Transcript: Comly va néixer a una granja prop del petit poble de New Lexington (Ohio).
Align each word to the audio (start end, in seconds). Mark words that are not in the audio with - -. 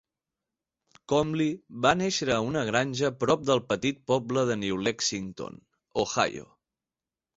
Comly 1.11 1.47
va 1.85 1.91
néixer 1.99 2.27
a 2.35 2.39
una 2.47 2.63
granja 2.69 3.11
prop 3.25 3.45
del 3.51 3.63
petit 3.75 4.01
poble 4.13 4.47
de 4.53 4.57
New 4.63 4.83
Lexington 4.89 5.65
(Ohio). 6.07 6.49